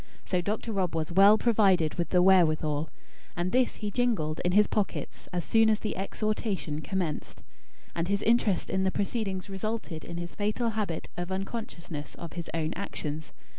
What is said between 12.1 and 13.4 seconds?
of his own actions.